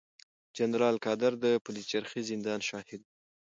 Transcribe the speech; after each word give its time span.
جنرال 0.57 0.95
قادر 1.05 1.33
د 1.43 1.45
پلچرخي 1.63 2.21
زندان 2.31 2.59
شاهد 2.69 2.99
و. 3.03 3.07